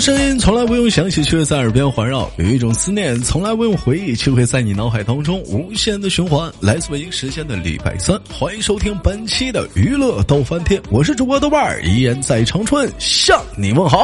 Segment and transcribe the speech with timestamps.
[0.00, 6.50] 声音从来不用想起，却在耳边环绕；有一种思念从来不用回忆，却会在你脑海当中无限的循环。
[6.58, 13.98] 来自北京时间的礼拜三，欢迎收听本期的娱乐逗翻天，我是主播豆瓣儿，依然在长春向你问好。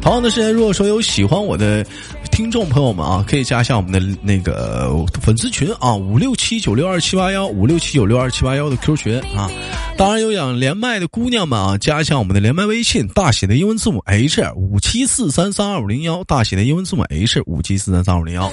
[0.00, 1.84] 同样的时间，如果说有喜欢我的
[2.30, 9.50] 听众朋友们啊，可以加一下我们的那个粉丝群啊，五六七九六二七八幺五六七九六二七八幺的 Q 群啊。
[9.96, 18.50] 当然有想连麦的姑娘们啊，加一下我们的连麦微信，大写的英文字母 H 五七四三三二五零幺，大写的英文字母 H 五七四三三二五零幺。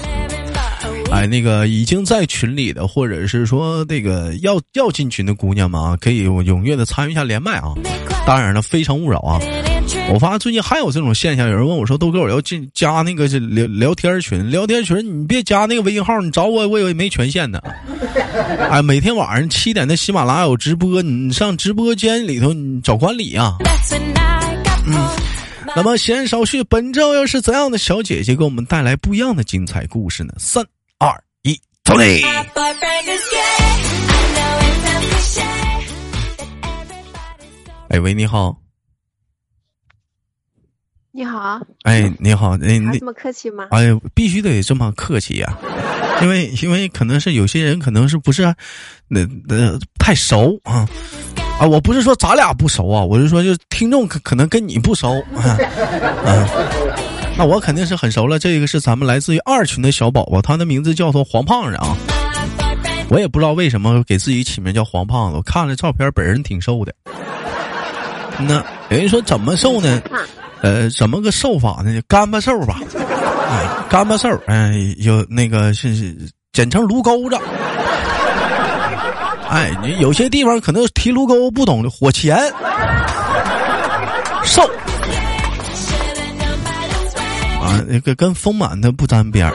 [1.11, 7.73] 哎，那个已经在群里的，或者是说那个要要进群的姑娘们啊，可以踊跃的参与一下连麦啊。
[8.25, 9.39] 当然了，非诚勿扰啊。
[10.13, 17.61] 我发现最近还有这种现象，有人问我说：“豆哥，我要进加那个聊聊天群，聊天群你别加那个微信号，你找我我也没权限的。”
[18.57, 23.57] 哎，每天晚上七点的喜马拉雅有直播，你上直播间里头你找管理啊。
[24.85, 24.95] 嗯，
[25.75, 30.33] 那么闲言少叙，本周又是怎样的小姐姐给我们带来不一样的精彩故事呢？
[30.37, 30.65] 三
[30.99, 31.11] 二
[31.43, 32.21] 一，走嘞！
[37.89, 38.60] 哎喂，你好。
[41.13, 43.67] 你好，哎，你好，哎，你这么客气吗？
[43.71, 45.57] 哎，必须得这么客气呀，
[46.21, 48.43] 因为因为可能是有些人可能是不是
[49.09, 50.87] 那那太熟啊
[51.59, 51.67] 啊！
[51.67, 55.57] 我不是说咱俩不熟啊，我是说就听众可可能跟你不熟啊，
[57.37, 58.39] 那我肯定是很熟了。
[58.39, 61.97] 这个是咱们来自于二群的小宝宝，他的名字叫做黄胖子啊。
[63.09, 66.93] 我也不知道为什么给自己起名叫黄胖子，我看了照片，本人挺瘦的。
[68.47, 70.01] 那有人说怎么瘦呢？
[70.61, 72.01] 呃，怎么个瘦法呢？
[72.07, 72.79] 干巴瘦吧，
[73.49, 76.15] 哎，干巴瘦，哎，有那个是是
[76.53, 77.37] 简称炉钩子。
[79.49, 82.37] 哎，你有些地方可能提炉钩不懂的火钳，
[84.43, 84.61] 瘦
[87.59, 89.53] 啊，那个跟丰满的不沾边儿。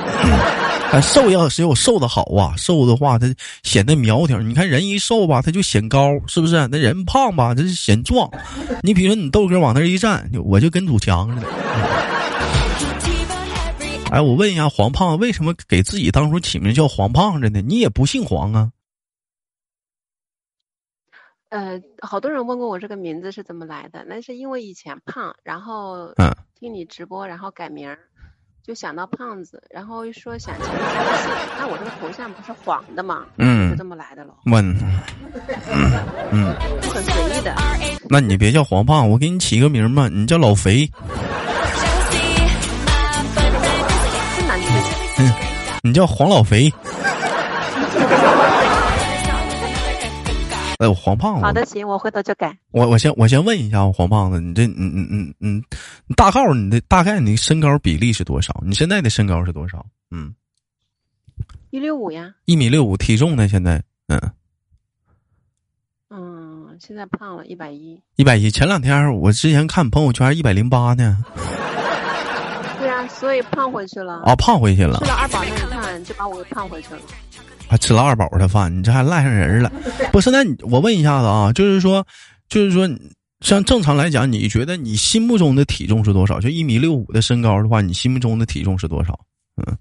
[1.02, 3.26] 瘦要是有瘦的好啊，瘦的话它
[3.62, 4.40] 显得苗条。
[4.40, 6.66] 你看人一瘦吧，他就显高，是不是？
[6.68, 8.30] 那人胖吧，他就显壮。
[8.82, 11.48] 你比如说你豆哥往那一站，我就跟堵墙似的。
[14.10, 17.60] 哎，我问一下黄胖子，为什么给自己当初起名叫黄胖子呢？
[17.60, 18.72] 你也不姓黄啊？
[21.48, 27.98] 呃，好多人问过我这个名字是怎么来的，那是因为以前胖，然后嗯，听你直播，然后改名儿。
[28.66, 30.76] 就想到胖子，然后说想起个姓，
[31.56, 33.24] 那我这个头像不是黄的吗？
[33.38, 34.34] 嗯，就这么来的喽。
[34.46, 34.76] 问，
[36.32, 37.54] 嗯，很随意的。
[38.10, 40.90] 那你别叫黄胖，我给你起个名吧，你叫老肥。
[45.18, 45.32] 嗯，
[45.84, 46.68] 你叫黄老肥。
[50.78, 51.42] 哎，黄胖子。
[51.42, 52.56] 好的，行，我回头就改。
[52.70, 55.62] 我我先我先问一下黄胖子，你这嗯嗯嗯嗯，
[56.16, 58.62] 大号你的大概你身高比例是多少？
[58.64, 59.84] 你现在的身高是多少？
[60.10, 60.34] 嗯，
[61.70, 62.34] 一六五呀。
[62.44, 63.48] 一米六五，体重呢？
[63.48, 64.20] 现在嗯
[66.10, 68.00] 嗯，现在胖了一百一。
[68.16, 71.24] 一百一，前两天我之前看朋友圈一百零八呢。
[72.78, 74.20] 对啊，所以胖回去了。
[74.24, 74.98] 啊，胖回去了。
[74.98, 77.00] 吃了二宝那一看就把我给胖回去了。
[77.68, 79.70] 还吃了二宝的饭，你这还赖上人了？
[80.12, 80.30] 不是？
[80.30, 80.38] 那
[80.70, 82.06] 我问一下子啊，就是说，
[82.48, 82.88] 就是说，
[83.40, 86.40] 像正常来讲，你觉得你心目中的体重是多少？
[86.40, 89.18] 就一米六五的身高的话，你心目中的体重是多少？
[89.56, 89.76] 嗯，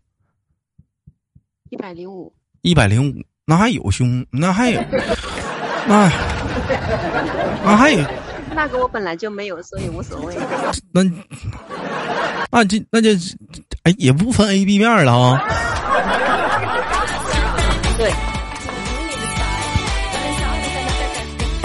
[1.70, 2.34] 一百零五。
[2.62, 4.26] 一百零五，那还有胸？
[4.32, 4.82] 那还有？
[5.88, 6.10] 那
[7.64, 8.04] 那还有？
[8.56, 10.36] 那个我本来就没有，所以无所谓。
[10.92, 11.04] 那
[12.50, 13.10] 那这那就
[13.84, 15.44] 哎，也不分 A B 面了啊。
[15.92, 15.95] 对，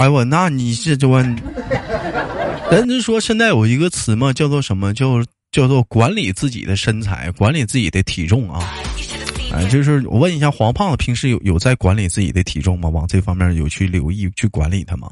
[0.01, 1.23] 哎我那你是这问，
[2.71, 4.91] 人家说现在有一个词嘛，叫做什么？
[4.95, 8.67] 叫叫做管理自己的身材，管理自己的体重啊。
[9.53, 12.89] 哎，就是我问一下黄胖子，平时有有在管理自己的体重吗？
[12.89, 15.11] 往这方面有去留意去管理它吗？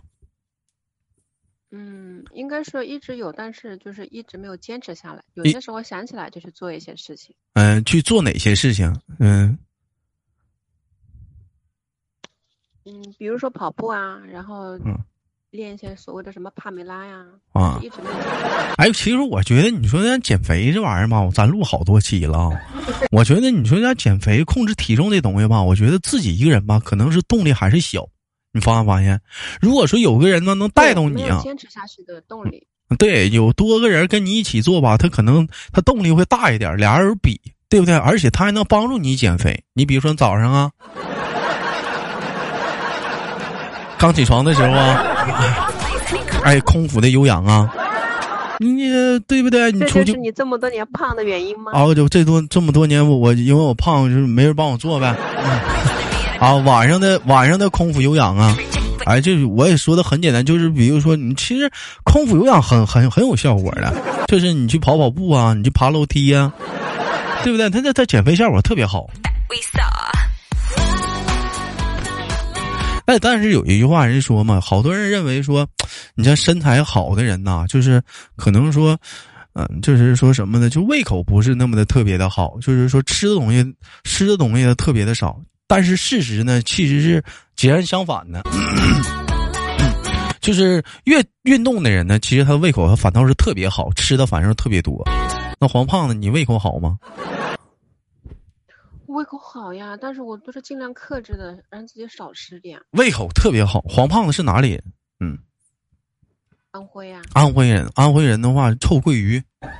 [1.69, 5.21] 嗯，应该说一直有，但是就是一直没有坚持下来。
[5.35, 7.35] 有些时候想起来就去做一些事情。
[7.53, 8.99] 嗯，去做哪些事情？
[9.19, 9.55] 嗯。
[12.89, 14.97] 嗯，比如说跑步啊，然后嗯
[15.51, 18.13] 练一些所谓的什么帕梅拉呀，啊，一直练。
[18.77, 22.49] 哎，其实我觉得你说咱减肥这玩意儿吧，咱录好多期了。
[23.11, 28.07] 我觉得你说咱减肥控制体重这东西吧，我觉得自己一个人吧，可能是动力还是小。
[28.51, 29.21] 你发没发现？
[29.61, 32.65] 如果说有个人呢，能带动你啊，坚持下去的动力。
[32.97, 37.39] 对，有多个人跟你一起做吧，他可能他动力会大一点，俩人比，
[37.69, 37.95] 对不对？
[37.95, 39.63] 而且他还能帮助你减肥。
[39.73, 40.71] 你比如说早上啊。
[43.99, 45.03] 刚起床的时候啊，
[46.43, 47.69] 哎，空腹的有氧啊，
[48.59, 48.89] 你
[49.27, 49.71] 对不对？
[49.73, 51.73] 你这就是你这么多年胖的原因吗？
[51.73, 55.13] 啊，就这多这么多年，我我因为我胖，就是没人帮我做呗。
[56.39, 58.55] 啊，晚上的晚上的空腹有氧啊，
[59.05, 61.69] 哎，这我也说的很简单，就是比如说你其实
[62.05, 63.93] 空腹有氧很很很有效果的，
[64.27, 66.49] 就是你去跑跑步啊，你去爬楼梯呀，
[67.43, 67.69] 对不对？
[67.69, 69.09] 它它它减肥效果特别好。
[73.09, 75.67] 哎，但是有一句话人说嘛，好多人认为说，
[76.13, 77.99] 你像身材好的人呐，就是
[78.35, 78.95] 可能说，
[79.53, 80.69] 嗯，就是说什么呢？
[80.69, 83.65] 就胃口不是那么的特别的好，就是说吃的东西
[84.03, 85.41] 吃的东西特别的少。
[85.65, 87.23] 但是事实呢，其实是
[87.55, 88.43] 截然相反的，
[90.39, 95.03] 就是越运动的人呢，其实他的胃口反倒是特别好，吃的反正特别多。
[95.59, 96.95] 那黄胖子，你胃口好吗？
[99.09, 102.79] 胃口好呀，但是我都是尽量克制的，让自己少吃点。
[102.91, 104.83] 胃口特别好，黄胖子是哪里人？
[105.19, 105.37] 嗯，
[106.71, 107.21] 安徽啊。
[107.33, 109.43] 安徽人，安徽人的话臭鳜鱼。
[109.59, 109.67] 对，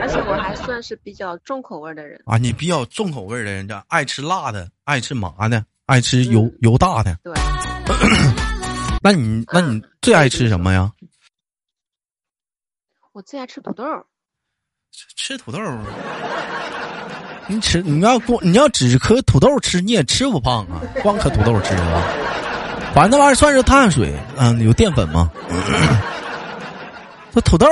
[0.00, 2.20] 而且我还算是比较重口味的人。
[2.26, 7.16] 啊，你比较重口味的人，这爱吃辣的，爱吃麻的，爱吃油油大的。
[7.22, 7.32] 对。
[9.04, 10.92] 那你那你最爱吃什么呀？
[13.12, 13.84] 我最爱吃土豆。
[14.90, 15.58] 吃土豆。
[17.48, 20.80] 你吃，你要光你要只磕土豆吃，你也吃不胖啊。
[21.02, 22.02] 光磕土豆吃啊，
[22.94, 25.30] 反正那玩意儿算是碳水，嗯，有淀粉吗？
[27.34, 27.66] 这土豆，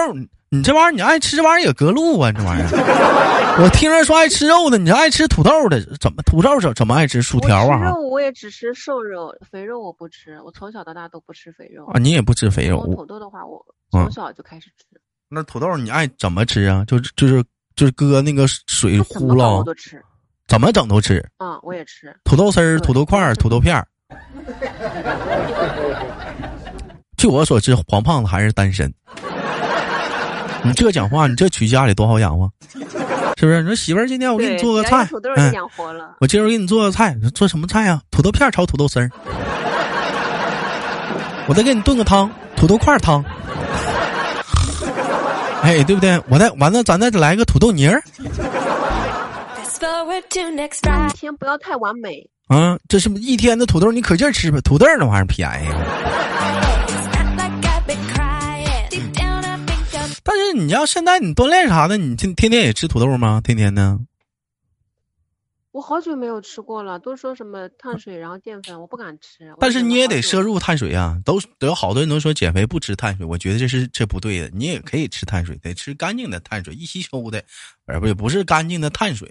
[0.48, 3.60] 你这玩意儿你爱吃这玩意儿也隔路啊，这玩意儿。
[3.62, 7.90] 我听人说爱吃肉的，你爱吃土豆的，怎么土豆怎怎么爱吃薯条啊？
[7.90, 10.40] 肉我也只吃瘦肉，肥肉我不吃。
[10.44, 11.98] 我从小到大都不吃肥肉啊。
[11.98, 12.84] 你也不吃肥肉？
[12.94, 14.84] 土豆的话，我从小就开始吃。
[15.28, 16.84] 那土豆你爱怎么吃啊？
[16.86, 17.44] 就就是。
[17.80, 19.64] 就是搁那个水呼了，
[20.46, 21.26] 怎么整都吃。
[21.38, 23.86] 啊，我也吃土豆丝儿、土豆块儿、土豆片儿。
[27.16, 28.92] 据我所知，黄胖子还是单身。
[30.62, 32.52] 你这讲话，你这娶家里多好养活，
[33.38, 33.62] 是不是？
[33.62, 35.54] 你说媳妇儿，今天我给你做个菜，嗯，
[36.20, 37.98] 我今儿给你做个菜，做什么菜呀？
[38.10, 39.08] 土豆片炒土豆丝儿。
[41.48, 43.24] 我再给你炖个汤，土豆块汤。
[45.62, 46.20] 哎，对不对？
[46.28, 48.02] 我再完了，咱再来个土豆泥儿。
[51.08, 52.26] 一天不要太完美。
[52.48, 54.60] 啊，这是一天的土豆，你可劲儿吃吧。
[54.62, 55.68] 土豆那玩意儿便宜。
[60.22, 63.40] 但是你要现在你锻炼啥的，你天天天也吃土豆吗？
[63.42, 63.98] 天天的。
[65.72, 69.54] 我好久没有吃过了，都说什么碳水，然后淀粉，我不敢吃。
[69.60, 74.50] 但是你也得摄入碳水啊，都都有好多人都说减肥不吃碳水，我觉得这是这不对的。
[74.52, 77.40] 你也可以吃碳水，得吃干净的碳水，易吸收的，
[77.86, 79.28] 而不是不是干净的碳水，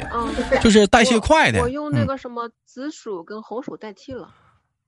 [0.61, 1.59] 就是代谢快的。
[1.61, 4.29] 我用那个什么紫薯跟红薯代替了，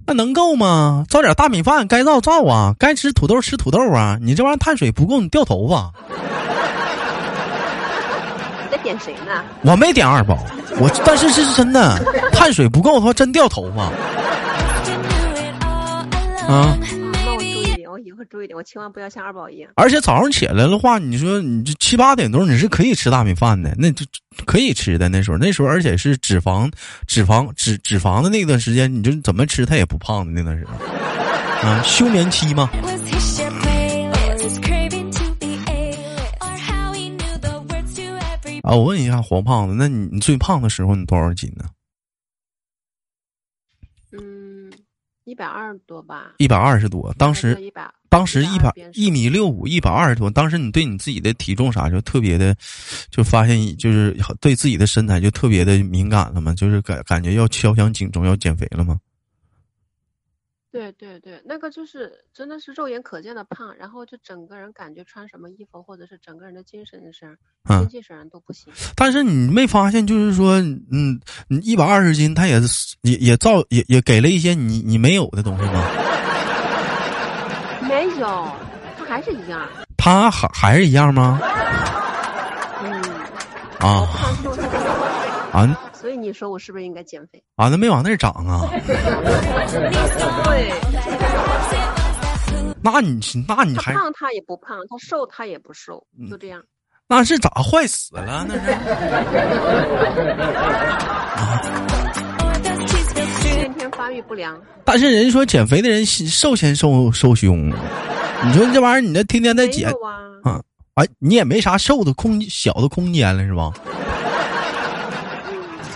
[0.07, 1.05] 那能够吗？
[1.09, 4.17] 造点大米饭，该造造啊，该吃土豆吃土豆啊。
[4.21, 5.91] 你这玩意儿碳水不够，你掉头发。
[8.91, 9.43] 在点谁呢？
[9.61, 10.37] 我没点二宝。
[10.79, 11.97] 我但是这是真的，
[12.33, 13.83] 碳水不够的话，真掉头发。
[16.47, 16.77] 啊，
[17.25, 19.71] 那我注意点，我以后注意点，我千万不要像二宝一样。
[19.75, 24.05] 而且早上起来的话，你说你这七八点钟你是可以吃大米饭的，那就
[24.45, 25.07] 可以吃的。
[25.07, 26.69] 那时候那时候，而且是脂肪、
[27.07, 31.69] 脂肪、脂脂肪的那段时间，你就怎么吃它也不胖的那段时间。
[31.69, 32.69] 啊，休眠期吗？
[38.63, 41.65] 啊，我问一下黄胖子，那你你最胖的时候你多少斤呢？
[44.11, 44.71] 嗯，
[45.23, 46.33] 一百二十多吧。
[46.37, 47.57] 一百二十多，当时，
[48.09, 50.29] 当时一百一米六五，一百二十多。
[50.29, 52.55] 当时你对你自己的体重啥就特别的，
[53.09, 56.53] 就发现就是对自己的身材就特别的敏感了吗？
[56.53, 58.99] 就是感感觉要敲响警钟要减肥了吗？
[60.71, 67.37] 对对对，那个就是真的是肉眼可见的胖，然后就整个人感觉穿什么衣服或者是整个人的精神神、
[67.67, 68.71] 精气神都不行。
[68.95, 72.57] 但是你没发现，就是说，嗯，你一百二十斤，他也
[73.01, 75.83] 也也造也也给了一些你你没有的东西吗？
[77.89, 78.49] 没有，
[78.97, 79.67] 他还是一样。
[79.97, 81.37] 他还还是一样吗？
[82.81, 83.01] 嗯。
[83.79, 84.07] 啊。
[85.51, 85.90] 啊。
[86.01, 87.43] 所以你说我是不是应该减肥？
[87.55, 88.67] 啊，那没往那儿长啊。
[90.43, 90.73] 对。
[92.83, 96.59] 那你那你还胖他也不胖，他瘦他也不瘦，就这样。
[97.07, 98.47] 那是咋坏死了？
[98.49, 98.61] 那是。
[103.43, 104.59] 先天发育不良。
[104.83, 109.87] 但是人说减肥的人瘦先瘦瘦胸，你说这玩意儿你这天天在减
[110.43, 110.59] 啊？
[110.95, 113.71] 哎，你也没啥瘦的空小的空间了是吧？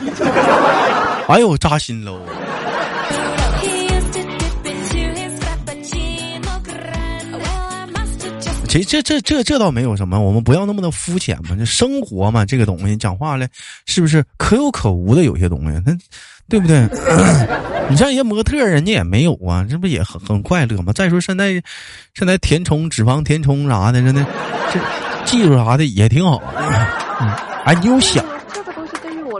[1.28, 2.20] 哎呦，扎心喽！
[8.68, 11.56] 其实这这这这倒没有什么，我们不要那么的肤浅嘛。
[11.58, 13.48] 这生活嘛，这个东西讲话了，
[13.86, 15.24] 是不是可有可无的？
[15.24, 15.94] 有些东西，那
[16.50, 16.86] 对不对？
[17.90, 20.92] 你像一些模特，人家也没有啊，这不也很很快乐吗？
[20.92, 21.54] 再说现在，
[22.14, 24.26] 现在填充脂肪填充啥的，真的，
[24.74, 24.80] 这
[25.26, 26.42] 技术啥的也挺好。
[27.64, 28.26] 哎，你有想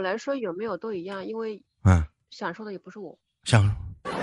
[0.06, 3.70] 来说有没有都一样，因为嗯，享受的也不是我，享受。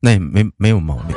[0.00, 1.16] 那也没没有毛病，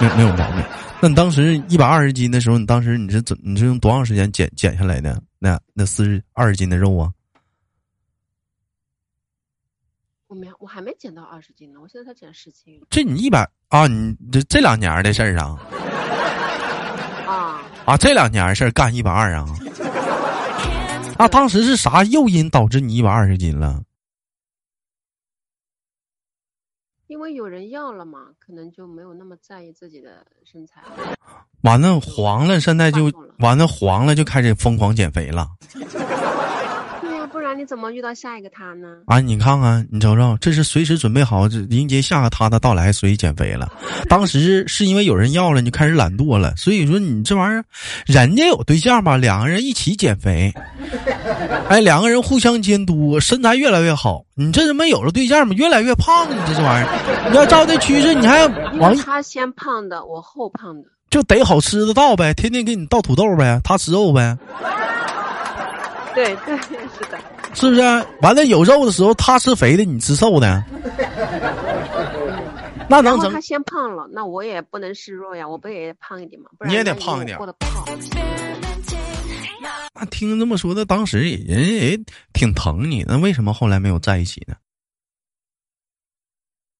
[0.00, 0.64] 没没有毛病。
[1.00, 5.22] 那你当时一百二十斤的时候，你当时你是怎你是用多长时间减减下来的？
[5.38, 7.12] 那那四十二十斤的肉啊？
[10.26, 12.84] 我没我还没减到二十斤呢，我现在才减十斤。
[12.90, 13.86] 这你一百啊？
[13.86, 15.56] 你这这两年的事儿啊？
[17.32, 17.96] 啊啊！
[17.96, 19.46] 这两年事儿干一百二啊？
[21.16, 23.82] 啊当时是啥诱因导致你一百二十斤了？
[27.06, 30.82] 因为有人要了嘛，可能就没有那么在意自己的身材。
[31.62, 35.48] 完了黄了，现在就完了黄了，就开始疯狂减肥了。
[37.52, 38.88] 对呀，不然你怎么遇到下一个他呢？
[39.06, 43.70] 啊，你看看，你瞅瞅，这是随时准备好迎接下个他的到来，所以减肥了。
[44.08, 46.54] 当时是因为有人要了，你开始懒惰了。
[46.56, 47.64] 所以说你这玩意儿，
[48.06, 50.52] 人家有对象吧，两个人一起减肥，
[51.68, 54.24] 哎，两个人互相监督，身材越来越好。
[54.34, 56.26] 你这他妈有了对象嘛，越来越胖？
[56.30, 58.46] 你这这玩意儿，你要照这趋势，你还要
[58.78, 64.36] 往他先胖的，我后胖的，就得好吃的倒呗，天天给你倒土豆呗，他吃肉呗。
[66.14, 67.18] 对对是的。
[67.54, 67.80] 是不是？
[68.22, 70.64] 完了有肉的时候，他吃肥的，你吃瘦的，
[72.88, 73.32] 那能整？
[73.32, 76.48] 他先胖了，那我也不能示弱呀，我不也胖一点吗？
[76.66, 77.36] 你也得胖一点。
[77.36, 77.84] 过得不好。
[79.94, 81.98] 那听这么说，的，当时人也
[82.32, 84.56] 挺疼你，那为什么后来没有在一起呢？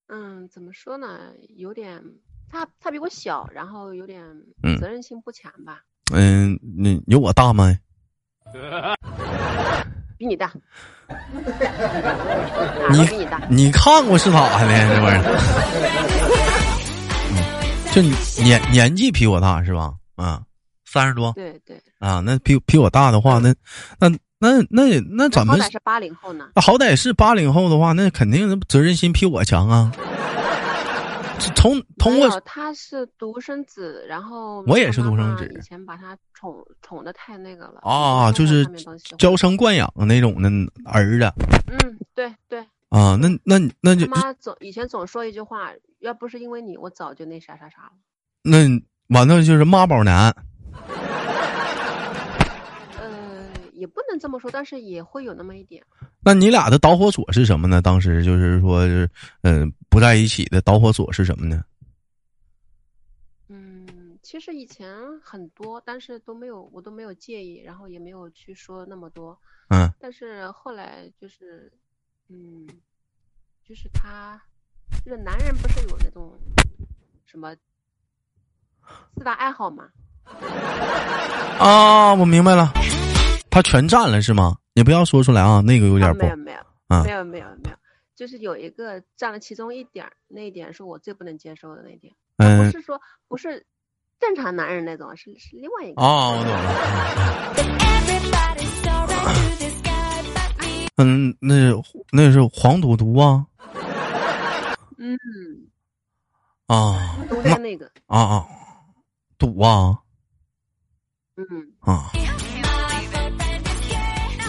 [0.09, 1.33] 嗯，怎么说呢？
[1.57, 2.03] 有点
[2.51, 4.25] 他他比我小，然后有点
[4.81, 5.83] 责任心不强吧。
[6.13, 7.79] 嗯，那有我大吗？
[10.19, 10.53] 比你大，
[12.91, 14.69] 你比你大，你看过是咋的？
[14.95, 15.25] 这玩意儿，
[17.93, 18.01] 就
[18.43, 19.93] 年年纪比我大是吧？
[20.17, 20.43] 啊，
[20.85, 21.33] 三十多。
[21.33, 21.77] 对对。
[21.99, 23.53] 啊，那比比我大的话，那
[23.99, 25.55] 那那那那怎么？
[25.55, 26.47] 好歹是八零后呢。
[26.55, 29.93] 那好歹是八零后的话，那肯定责任心比我强啊。
[31.55, 38.67] 从通过他是独生子，然后我也是独生子，以前把他宠宠的太那个了啊，就是
[39.19, 40.49] 娇生惯养的那种的
[40.85, 41.33] 儿子。
[41.69, 42.61] 嗯，对对。
[42.91, 47.93] 啊，那那那就妈总以前总说一句话，要不是因为你，我早就那啥啥啥了。
[48.43, 48.59] 那
[49.09, 50.35] 完了就是妈宝男。
[52.99, 53.49] 呃，
[53.83, 55.85] 也不能这么说，但是也会有那么一点。
[56.25, 57.83] 那你俩的导火索是什么呢？
[57.83, 58.87] 当时就是说，
[59.43, 59.73] 嗯。
[59.93, 61.63] 不在一起的导火索是什么呢？
[63.49, 63.87] 嗯，
[64.23, 64.89] 其实以前
[65.21, 69.39] 很多，但是都没有，我都没有介意，然后也没有去说那么多。
[69.69, 69.93] 嗯。
[70.01, 71.71] 但是后来就是，
[72.31, 72.67] 嗯，
[73.69, 74.41] 就是他，
[75.05, 76.33] 就是男人不是有那种
[77.27, 77.55] 什么
[79.15, 79.91] 四大爱好吗？
[81.59, 82.73] 啊，我明白了，
[83.53, 84.57] 他全占了是吗？
[84.73, 86.21] 你不要说出来啊，那个有点不。
[86.25, 86.59] 没有没有，
[87.05, 87.77] 没有没有没有。
[88.17, 92.15] 就是有一个占了其中一点儿，那一点是我最不能接受的那一点。
[92.39, 93.67] 嗯，不是说不是
[94.19, 96.01] 正常男人那种，是是另外一个。
[96.01, 96.63] 哦，我懂了。
[100.97, 101.71] 嗯，那
[102.11, 103.47] 那是黄赌毒啊。
[104.97, 105.19] 嗯。
[106.69, 107.19] 啊。
[107.29, 107.91] 冬天那个。
[108.07, 108.47] 啊啊，
[109.37, 109.99] 赌啊。
[111.37, 111.45] 嗯。
[111.81, 112.11] 啊。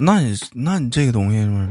[0.02, 1.70] 那你那你这个东西是？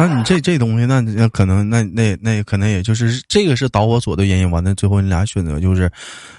[0.00, 4.48] 那你这这东西，那那可能，那那那可能也就是这个是导火索的原因。
[4.48, 5.90] 完了，最后你俩选择就是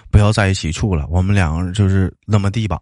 [0.09, 2.79] 不要在一起处了，我们两个就是那么地吧。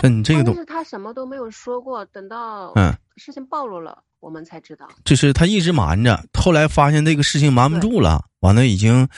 [0.00, 4.88] 那你这个东，是他什么都没有说过，等到嗯事情暴露了，我们才知道。
[5.04, 9.08] 就是他一直瞒着，后来发现这个事情瞒不住了，完了已经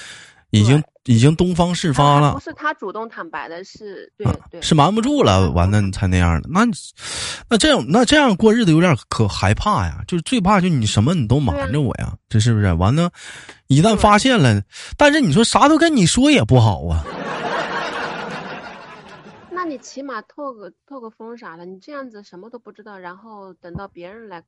[0.53, 0.81] 已经。
[1.07, 6.49] 已经东方事发了，不是他主动坦白的，是对对，是瞒不住了，完了你才那样的。
[6.49, 6.61] 那
[7.51, 12.73] 那这样那这样过日子有点可害怕呀，就是最怕就你什么你都瞒着我呀，这是不是？
[12.75, 13.11] 完了，
[13.67, 14.63] 一旦发现了，
[14.97, 17.03] 但是你说啥都跟你说也不好啊。
[19.51, 24.41] 那你起码透个透个风啥的，你这样子什么都不知道，然后等到别人来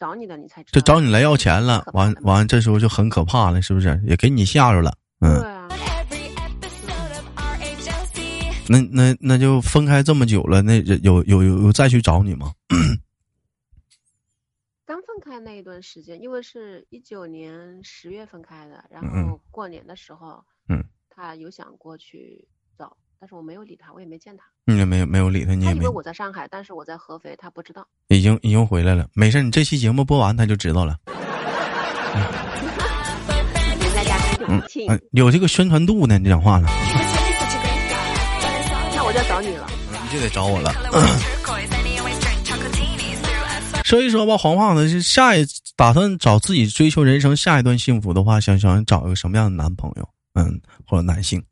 [0.00, 0.80] 找你的，你才知道。
[0.80, 4.00] 就找你来要钱了，完完这时候就很可怕了，是不是？
[4.06, 5.42] 也给你吓着了，嗯。
[8.68, 12.52] 那那那就分开这么久了，那有有有有再去找你吗？
[14.86, 24.44] 刚分开开那一段时间，因为是一九年十月分开的，然后过年的时候，嗯，他有想过去找，但是我没有理他，我也没见他。
[24.66, 25.80] 你也没有没有理他，你也没。
[25.80, 27.88] 以为我在上海，但是我在合肥，他不知道。
[28.08, 30.98] 已经已经回来了，没事，你这期节目播完他就知道了。
[31.06, 31.14] 嗯，
[35.12, 36.68] 有这个宣传度呢，你讲话了。
[38.94, 39.66] 那我就找你了。
[40.04, 40.72] 你就得找我了。
[43.84, 45.44] 说一说吧，黄胖子是下一
[45.76, 50.08] 打算找自己追求人生下一段幸福的话，想想找一个什么样的男朋友？
[50.34, 51.44] 嗯，或者男性。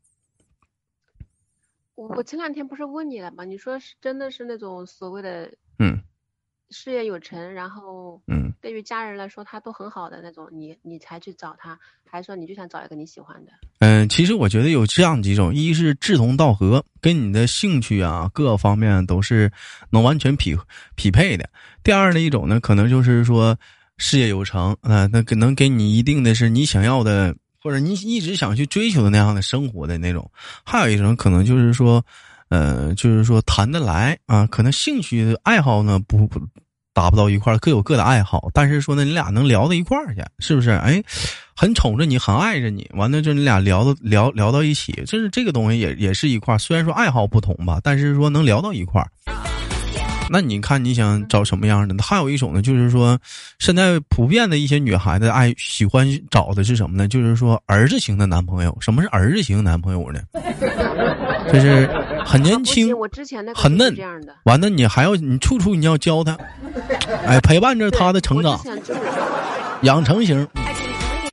[1.93, 3.43] 我我前两天不是问你了吗？
[3.43, 6.01] 你说是真的是那种所谓的嗯，
[6.71, 11.77] 事业有成，然后嗯，对于家人来说他都很好的那种，你你才去找他，
[12.09, 13.51] 还是说你就想找一个你喜欢的？
[13.79, 19.51] 嗯，其实我觉得有这样几种：一是志同道合，跟你的兴趣啊各个方面都是
[19.91, 20.55] 能完全匹
[20.95, 21.45] 匹配的；
[21.83, 23.57] 第二的一种呢，可能就是说
[23.97, 27.35] 事业有成啊，那能给你一定的是你想要的。
[27.63, 30.31] 或者你一直想去追求的那样的生活的那种，
[30.65, 32.03] 还有一种可能就是说，
[32.51, 36.39] 呃，就是说谈得来啊，可能兴趣爱好呢不不
[36.93, 40.71] 达不到一块儿，各有各的爱好，但是说呢，你俩能聊到一块儿去，是不是？
[40.71, 41.01] 哎，
[41.55, 49.07] 很宠着你，很爱着你，完了就你俩聊到聊聊到一起，就是这个东西也也是一块儿，虽然说爱好不同吧，但是说能聊到一块儿。
[50.31, 52.01] 那你看你想找什么样的？
[52.01, 53.19] 还有一种呢，就是说，
[53.59, 57.07] 现在普遍的一些女孩子爱喜欢找的是什么呢？
[57.07, 58.75] 就是说儿子型的男朋友。
[58.79, 60.21] 什么是儿子型男朋友呢？
[61.51, 61.89] 就是
[62.23, 63.93] 很年轻，我之前很嫩，
[64.45, 66.37] 完了你还要你处处你要教他，
[67.27, 68.57] 哎，陪伴着他的成长，
[69.81, 70.47] 养成型。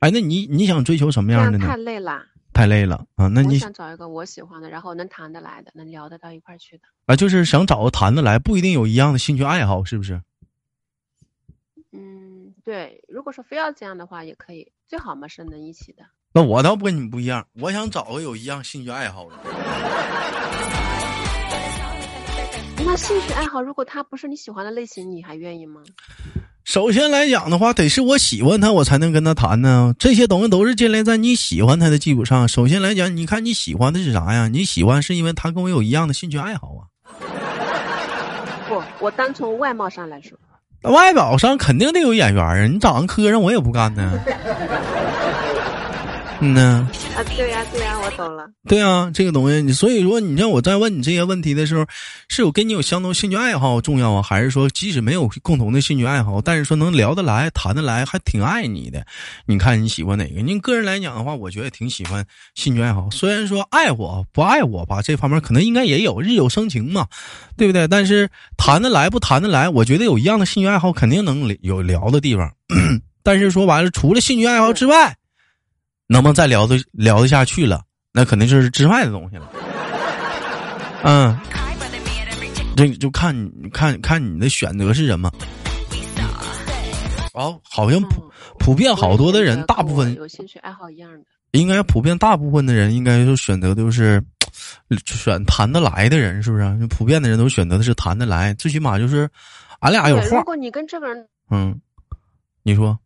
[0.01, 1.67] 哎，那你你想追求什么样的呢？
[1.67, 2.21] 太累了。
[2.59, 3.27] 太累了啊！
[3.27, 7.15] 那你想找一个我喜欢的，然后能谈得来的，能聊得到一块去的啊？
[7.15, 10.21] 就是想找个谈得来，不一定有一样的兴趣爱好，是不是？
[11.93, 13.01] 嗯，对。
[13.07, 16.03] 如果说非要这样的话，也可以，最好嘛是能一起的。
[16.33, 19.37] 那我倒不跟你们不一样，我想找个有一样兴趣爱好的。
[22.83, 25.81] 那兴趣爱好，如果他不是你喜欢的类型，你还愿意吗？
[26.69, 29.91] 首先来讲的话，得是我喜欢他，我才能跟他谈呢。
[29.97, 32.47] 这些东西都是建立在你喜欢他的基础上。
[32.47, 34.47] 首先来讲，你看你喜欢的是啥呀？
[34.47, 36.85] 你喜欢是因为他跟我有一样的兴趣爱好啊？
[38.69, 40.37] 不，我单从外貌上来说，
[40.91, 42.67] 外表上肯定得有眼缘啊！
[42.67, 44.19] 你长得磕碜，我也不干呢。
[46.41, 46.89] 嗯呢？
[47.15, 48.45] 啊，对呀，对呀，我懂了。
[48.67, 51.85] 对啊，这个东西，你所以说，你像我在问你这些问题的时候，
[52.29, 59.05] 是有跟你有相同兴趣爱好重要啊，还是说即使没有共同的兴趣爱好，但是说能聊得来、谈得来，还挺爱你的？
[59.45, 60.41] 你看你喜欢哪个？
[60.41, 62.25] 您个人来讲的话，我觉得挺喜欢
[62.55, 63.09] 兴趣爱好。
[63.11, 67.05] 虽然说爱我不爱我吧，这方面可能应该也有日久生情嘛，
[67.57, 67.85] 对不对？
[67.85, 72.49] 但是谈得来不谈得来，我觉得有一样的兴趣爱好，肯定能有聊的地方。
[73.23, 75.17] 但是说完了，除了兴趣爱好之外。
[76.11, 77.83] 能不能再聊得聊得下去了？
[78.11, 79.47] 那肯定就是之外的东西了。
[81.05, 81.39] 嗯，
[82.75, 85.31] 这就看你看看你的选择是什么。
[87.33, 91.19] 哦，好像普普遍好多的人，大部分有兴趣爱好一样的。
[91.51, 94.21] 应该普遍大部分的人应该就选择都是
[95.05, 96.87] 选谈得来的人，是不是？
[96.87, 99.29] 普遍的人都选择的是谈得来，最起码就是
[99.79, 100.37] 俺俩有话。
[100.37, 101.79] 如果你跟这个人，嗯，
[102.63, 102.97] 你说。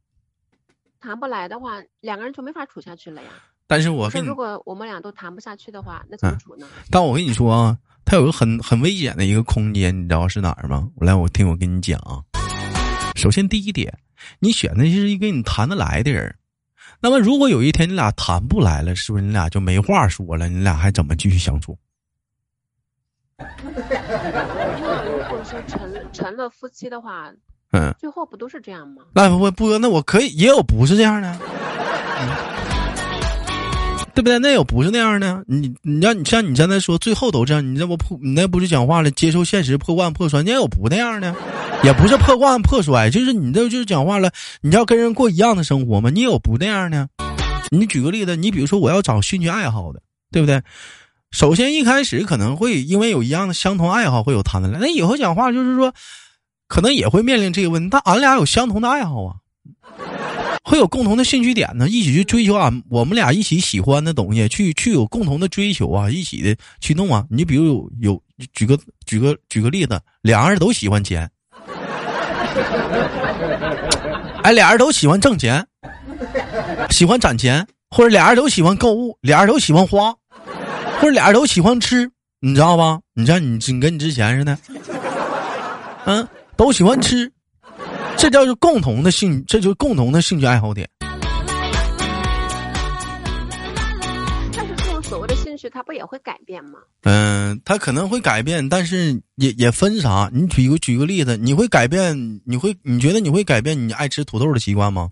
[1.04, 3.28] 谈不来的话，两个人就没法处下去了呀。
[3.68, 6.66] 但是我如果我们俩都谈不下去的话，那怎么处呢？
[6.90, 10.90] 但我跟你说啊，他有个很很危险的一个空间，你知道是哪儿吗？
[10.96, 12.24] 我来，我听我跟你讲啊。
[13.16, 14.00] 首先第一点，
[14.40, 16.34] 你选的是一个你谈得来的人。
[17.02, 20.48] 那么如果有一天你俩谈不来了，是不是你俩就没话说了？
[20.48, 21.78] 你俩还怎么继续相处？
[23.38, 23.44] 如
[25.28, 27.30] 果说成成了夫妻的话。
[27.74, 29.02] 嗯，最后不都是这样吗？
[29.14, 31.36] 那不不，那我可以也有不是这样的，
[34.14, 34.38] 对不对？
[34.38, 35.44] 那有不是那样的。
[35.48, 39.10] 你你让你像你现在说最后都这样，你这不破，你那不是讲话了？
[39.10, 40.44] 接受现实，破罐破摔。
[40.44, 41.36] 你也有不那样的，
[41.84, 44.30] 也不是破罐破摔，就是你这就是讲话了。
[44.62, 46.12] 你要跟人过一样的生活吗？
[46.12, 47.10] 你有不那样的？
[47.72, 50.00] 你举个例子，你比如说我要找兴趣爱好的，
[50.32, 50.62] 对不对？
[51.32, 55.92] 首先一开始可能会因为有一样的相同爱好会有谈得来，那以后讲话就是说。
[56.74, 59.36] 可能也会面临这个问题，但俺俩有相同的爱好啊，
[60.64, 67.24] 会有共同的兴趣点呢，一起去追求俺我们俩一起喜欢的东西，去去有共同的追求啊，一起的去弄啊。
[67.30, 68.20] 你比如有有
[68.54, 71.30] 举个举个举个例子，俩人都喜欢钱，
[74.42, 75.64] 哎，俩人都喜欢挣钱，
[76.90, 80.12] 喜欢攒钱，或者俩人都喜欢购物，俩人都喜欢花，
[81.00, 82.10] 或者俩人都喜欢吃，
[82.40, 83.00] 你知道吧？
[83.14, 84.58] 你像你你跟你之前似的，
[86.06, 86.28] 嗯。
[86.56, 87.32] 都喜欢吃，
[88.16, 90.88] 这叫是共同的兴，这就是共同的兴趣爱好点。
[94.56, 96.78] 但是这种所谓的兴趣，它不也会改变吗？
[97.04, 100.30] 嗯，它可能会改变，但是也也分啥。
[100.32, 102.40] 你举个举个例子，你会改变？
[102.46, 105.10] 你会你觉得你会改变你爱吃土豆的习惯吗？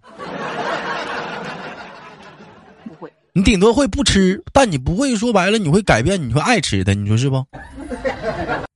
[2.85, 3.11] 不会。
[3.33, 7.43] 你顶多会不吃，但你不会说白了，你会改变，你会爱吃的，你说是不？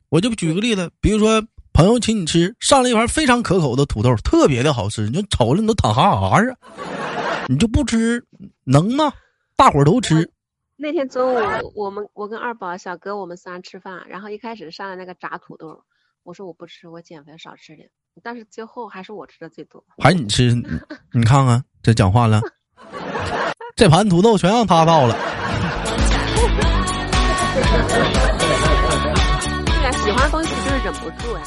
[0.10, 1.45] 我就举个例子，比如说。
[1.76, 6.42] 朋友请你吃，上了一盘非常可口的土豆，特别的好吃，你就瞅着你都淌哈哈啊，
[7.50, 8.26] 你就不吃
[8.64, 9.12] 能吗？
[9.58, 10.32] 大伙儿都吃。
[10.78, 15.84] 那天中午，我们我跟二宝、小哥我们仨吃饭，然后一开始上了那个炸土豆，
[16.24, 17.90] 我说我不吃，我减肥少吃点，
[18.24, 19.84] 但是最后还是我吃的最多。
[19.98, 20.54] 还你吃？
[21.12, 22.40] 你看看这讲话了，
[23.76, 25.14] 这盘土豆全让他倒了。
[29.66, 31.44] 对呀，喜欢的东西就是忍不住呀。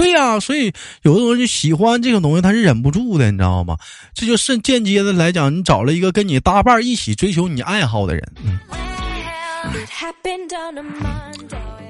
[0.00, 3.76] 对呀，所以有的东西喜欢这个东西，他是忍不住的，你知道吗？
[4.14, 8.26] 这就是间接的来讲，你找了一个跟你搭伴一起追求你爱好的人。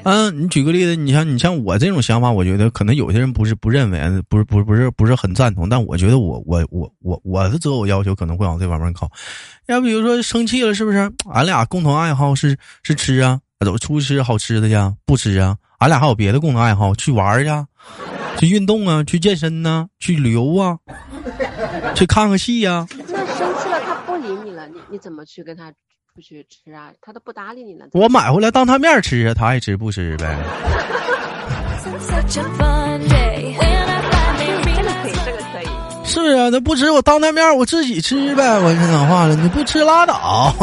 [0.02, 9.08] 嗯，你举个例子，你像你像我这种想法，我觉得可能有些人不是不认为，不是不是不是不是很赞同，但我觉得我我我我我的择偶要求可能会往这方面靠。
[9.66, 10.98] 要比如说生气了，是不是？
[11.32, 14.74] 俺俩共同爱好是是吃啊，走出去吃好吃的去，
[15.06, 15.56] 不吃啊？
[15.80, 17.48] 俺俩还有别的共同爱好，去玩去，
[18.38, 20.76] 去运动啊，去健身呢，去旅游啊，
[21.94, 22.86] 去看个戏呀。
[23.08, 26.90] 那生气了，他不理你了，你你怎么去跟他出去吃啊？
[27.00, 27.86] 他都不搭理你了。
[27.92, 30.36] 我买回来当他面吃啊，他爱吃不吃呗。
[36.04, 38.58] 是啊，那不吃，我当他面我自己吃呗。
[38.58, 40.54] 我说讲话了，你不吃拉倒。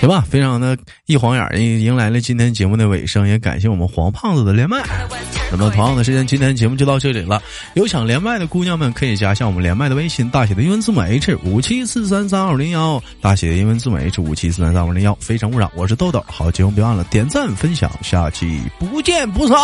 [0.00, 4.80] 行吧，非常的一晃眼迎迎来了今天节目的尾声，也感谢我们黄胖子的连麦。
[5.50, 7.42] 那么同样的时间，今天节目就到这里了。
[7.74, 15.14] 有想连麦的姑娘们可以加一下我们连麦的微信，大写的英文字母 H 五七四三三二零幺，大写的英文字母 H 五七四三三二零幺。
[15.20, 16.24] 非诚勿扰，我是豆豆。
[16.28, 19.56] 好，节目别忘了点赞分享，下期不见不散。